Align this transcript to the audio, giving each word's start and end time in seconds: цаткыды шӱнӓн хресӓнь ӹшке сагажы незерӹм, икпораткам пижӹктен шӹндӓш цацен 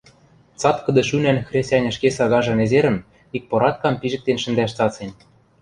цаткыды 0.61 1.01
шӱнӓн 1.09 1.37
хресӓнь 1.47 1.89
ӹшке 1.91 2.09
сагажы 2.17 2.53
незерӹм, 2.59 2.97
икпораткам 3.35 3.93
пижӹктен 4.01 4.37
шӹндӓш 4.43 4.71
цацен 4.77 5.11